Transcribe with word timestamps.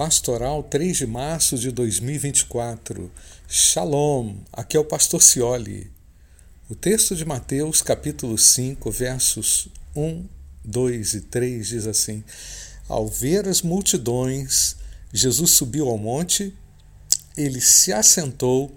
Pastoral 0.00 0.62
3 0.62 0.96
de 0.96 1.06
março 1.06 1.58
de 1.58 1.70
2024. 1.70 3.12
Shalom, 3.46 4.34
aqui 4.50 4.74
é 4.74 4.80
o 4.80 4.84
pastor 4.84 5.22
Cioli. 5.22 5.92
O 6.70 6.74
texto 6.74 7.14
de 7.14 7.22
Mateus, 7.26 7.82
capítulo 7.82 8.38
5, 8.38 8.90
versos 8.90 9.68
1, 9.94 10.26
2 10.64 11.12
e 11.12 11.20
3 11.20 11.66
diz 11.68 11.86
assim: 11.86 12.24
Ao 12.88 13.06
ver 13.06 13.46
as 13.46 13.60
multidões, 13.60 14.76
Jesus 15.12 15.50
subiu 15.50 15.86
ao 15.90 15.98
monte, 15.98 16.56
ele 17.36 17.60
se 17.60 17.92
assentou 17.92 18.74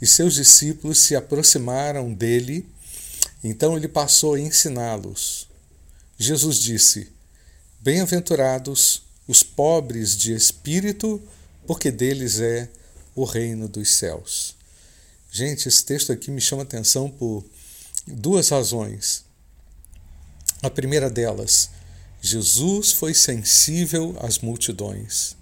e 0.00 0.06
seus 0.06 0.34
discípulos 0.34 1.00
se 1.00 1.16
aproximaram 1.16 2.14
dele. 2.14 2.64
Então 3.42 3.76
ele 3.76 3.88
passou 3.88 4.34
a 4.34 4.40
ensiná-los. 4.40 5.48
Jesus 6.16 6.60
disse: 6.60 7.10
Bem-aventurados 7.80 9.09
os 9.30 9.44
pobres 9.44 10.16
de 10.16 10.34
espírito, 10.34 11.22
porque 11.64 11.92
deles 11.92 12.40
é 12.40 12.68
o 13.14 13.22
reino 13.22 13.68
dos 13.68 13.92
céus. 13.92 14.56
Gente, 15.30 15.68
esse 15.68 15.84
texto 15.84 16.10
aqui 16.10 16.32
me 16.32 16.40
chama 16.40 16.62
atenção 16.62 17.08
por 17.08 17.44
duas 18.08 18.48
razões. 18.48 19.24
A 20.60 20.68
primeira 20.68 21.08
delas, 21.08 21.70
Jesus 22.20 22.90
foi 22.90 23.14
sensível 23.14 24.16
às 24.20 24.40
multidões. 24.40 25.36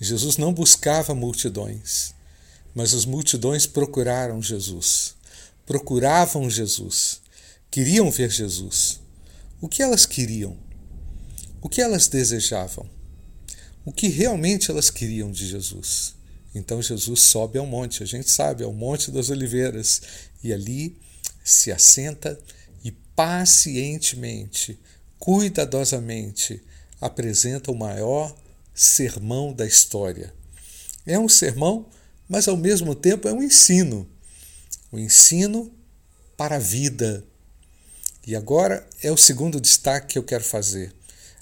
Jesus 0.00 0.38
não 0.38 0.50
buscava 0.54 1.14
multidões, 1.14 2.14
mas 2.74 2.94
as 2.94 3.04
multidões 3.04 3.66
procuraram 3.66 4.42
Jesus, 4.42 5.14
procuravam 5.66 6.48
Jesus, 6.48 7.20
queriam 7.70 8.10
ver 8.10 8.30
Jesus. 8.30 8.98
O 9.60 9.68
que 9.68 9.82
elas 9.82 10.06
queriam? 10.06 10.56
O 11.60 11.68
que 11.68 11.82
elas 11.82 12.08
desejavam? 12.08 12.88
O 13.84 13.92
que 13.92 14.08
realmente 14.08 14.70
elas 14.70 14.90
queriam 14.90 15.30
de 15.30 15.46
Jesus. 15.46 16.14
Então 16.54 16.82
Jesus 16.82 17.20
sobe 17.20 17.58
ao 17.58 17.66
monte, 17.66 18.02
a 18.02 18.06
gente 18.06 18.30
sabe, 18.30 18.64
ao 18.64 18.72
Monte 18.72 19.10
das 19.10 19.30
Oliveiras, 19.30 20.02
e 20.42 20.52
ali 20.52 20.96
se 21.44 21.70
assenta 21.70 22.38
e 22.82 22.90
pacientemente, 22.90 24.78
cuidadosamente, 25.18 26.62
apresenta 27.00 27.70
o 27.70 27.76
maior 27.76 28.34
sermão 28.74 29.52
da 29.52 29.66
história. 29.66 30.34
É 31.06 31.18
um 31.18 31.28
sermão, 31.28 31.86
mas 32.28 32.48
ao 32.48 32.56
mesmo 32.56 32.94
tempo 32.94 33.28
é 33.28 33.32
um 33.32 33.42
ensino. 33.42 34.08
O 34.90 34.96
um 34.96 34.98
ensino 34.98 35.72
para 36.36 36.56
a 36.56 36.60
vida. 36.60 37.24
E 38.26 38.34
agora 38.34 38.86
é 39.02 39.10
o 39.10 39.16
segundo 39.16 39.60
destaque 39.60 40.08
que 40.14 40.18
eu 40.18 40.22
quero 40.22 40.44
fazer. 40.44 40.94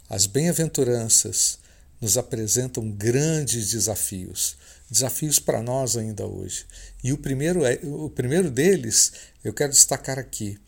As 0.08 0.26
bem-aventuranças 0.26 1.58
nos 2.00 2.16
apresentam 2.16 2.90
grandes 2.90 3.70
desafios, 3.70 4.56
desafios 4.90 5.38
para 5.38 5.62
nós 5.62 5.96
ainda 5.96 6.26
hoje. 6.26 6.64
E 7.02 7.12
o 7.12 7.18
primeiro, 7.18 7.64
é, 7.64 7.78
o 7.82 8.08
primeiro 8.08 8.50
deles, 8.50 9.12
eu 9.42 9.52
quero 9.52 9.72
destacar 9.72 10.18
aqui, 10.18 10.58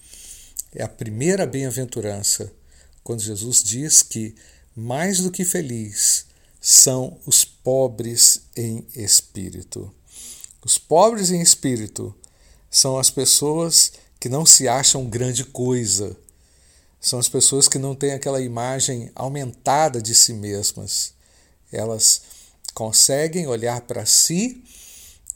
é 0.75 0.83
a 0.83 0.89
primeira 0.89 1.47
bem-aventurança, 1.47 2.53
quando 3.03 3.23
Jesus 3.23 3.63
diz 3.63 4.03
que 4.03 4.35
mais 4.75 5.21
do 5.21 5.31
que 5.31 5.45
feliz 5.45 6.27
são 6.61 7.19
os 7.27 7.45
pobres 7.45 8.43
em 8.57 8.87
espírito. 8.95 9.93
Os 10.63 10.79
pobres 10.79 11.31
em 11.31 11.41
espírito 11.41 12.15
são 12.71 12.99
as 12.99 13.11
pessoas 13.11 13.93
que 14.19 14.29
não 14.29 14.45
se 14.45 14.69
acham 14.69 15.09
grande 15.09 15.45
coisa, 15.45 16.17
são 17.01 17.19
as 17.19 17.29
pessoas 17.29 17.67
que 17.67 17.79
não 17.79 17.95
têm 17.95 18.13
aquela 18.13 18.43
imagem 18.43 19.11
aumentada 19.15 20.03
de 20.03 20.15
si 20.15 20.35
mesmas 20.35 21.15
elas 21.73 22.23
conseguem 22.75 23.47
olhar 23.47 23.81
para 23.83 24.07
si 24.07 24.63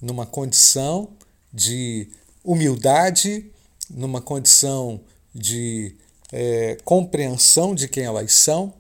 numa 0.01 0.27
condição 0.27 1.17
de 1.53 2.09
humildade, 2.43 3.51
numa 3.89 4.21
condição 4.21 5.01
de 5.35 5.97
é, 6.33 6.77
compreensão 6.85 7.75
de 7.75 7.89
quem 7.89 8.05
elas 8.05 8.33
são, 8.33 8.75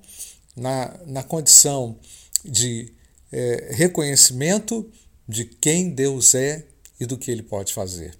na, 0.56 0.94
na 1.06 1.22
condição 1.22 1.98
de 2.44 2.92
é, 3.32 3.70
reconhecimento 3.72 4.90
de 5.26 5.44
quem 5.44 5.90
Deus 5.90 6.34
é 6.34 6.66
e 7.00 7.06
do 7.06 7.16
que 7.16 7.30
ele 7.30 7.42
pode 7.42 7.72
fazer. 7.72 8.16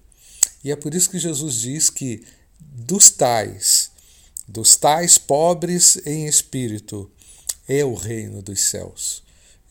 E 0.63 0.71
é 0.71 0.75
por 0.75 0.93
isso 0.93 1.09
que 1.09 1.19
Jesus 1.19 1.55
diz 1.55 1.89
que 1.89 2.25
dos 2.59 3.11
tais, 3.11 3.91
dos 4.47 4.75
tais 4.75 5.17
pobres 5.17 5.97
em 6.05 6.25
espírito, 6.25 7.09
é 7.67 7.85
o 7.85 7.93
reino 7.93 8.41
dos 8.41 8.61
céus. 8.61 9.24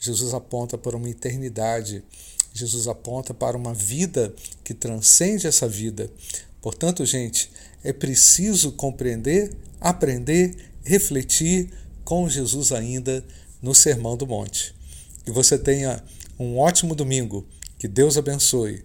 Jesus 0.05 0.35
aponta 0.35 0.77
para 0.77 0.97
uma 0.97 1.09
eternidade. 1.09 2.05
Jesus 2.53 2.87
aponta 2.87 3.33
para 3.33 3.57
uma 3.57 3.73
vida 3.73 4.35
que 4.63 4.75
transcende 4.75 5.47
essa 5.47 5.67
vida. 5.67 6.11
Portanto, 6.61 7.07
gente, 7.07 7.51
é 7.83 7.91
preciso 7.91 8.73
compreender, 8.73 9.57
aprender, 9.81 10.55
refletir 10.85 11.71
com 12.05 12.29
Jesus 12.29 12.71
ainda 12.71 13.25
no 13.63 13.75
Sermão 13.75 14.15
do 14.15 14.27
Monte. 14.27 14.75
Que 15.25 15.31
você 15.31 15.57
tenha 15.57 16.05
um 16.39 16.59
ótimo 16.59 16.95
domingo. 16.95 17.47
Que 17.79 17.89
Deus 17.89 18.19
abençoe. 18.19 18.85